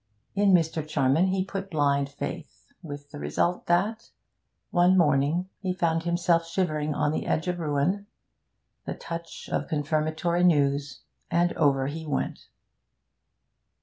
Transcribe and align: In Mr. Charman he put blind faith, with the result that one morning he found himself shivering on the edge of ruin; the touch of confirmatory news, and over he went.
In 0.33 0.51
Mr. 0.51 0.83
Charman 0.87 1.27
he 1.27 1.45
put 1.45 1.69
blind 1.69 2.09
faith, 2.09 2.65
with 2.81 3.11
the 3.11 3.19
result 3.19 3.67
that 3.67 4.09
one 4.71 4.97
morning 4.97 5.47
he 5.59 5.73
found 5.73 6.05
himself 6.05 6.47
shivering 6.47 6.95
on 6.95 7.11
the 7.11 7.27
edge 7.27 7.47
of 7.47 7.59
ruin; 7.59 8.07
the 8.85 8.95
touch 8.95 9.47
of 9.49 9.67
confirmatory 9.67 10.43
news, 10.43 11.01
and 11.29 11.53
over 11.53 11.85
he 11.85 12.07
went. 12.07 12.47